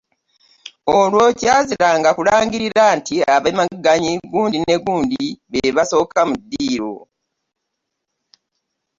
Olwo 0.97 1.25
kyaziranga 1.39 2.09
kulangirira 2.17 2.85
nti 2.97 3.15
abamegganyi 3.35 4.11
gundi 4.31 4.57
ne 4.61 4.75
gundi 4.85 5.23
be 5.51 5.61
basooka 5.75 6.19
mu 6.29 6.35
ddiiro. 6.41 6.93